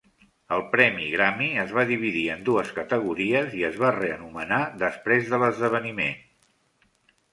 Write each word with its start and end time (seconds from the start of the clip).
El 0.55 0.61
premi 0.69 1.09
Grammy 1.15 1.49
es 1.63 1.73
va 1.79 1.83
dividir 1.91 2.23
en 2.35 2.41
dues 2.49 2.71
categories 2.79 3.53
i 3.59 3.61
es 3.69 3.77
va 3.83 3.93
reanomenar 3.99 4.61
després 4.85 5.31
de 5.35 5.41
l'esdeveniment. 5.45 6.25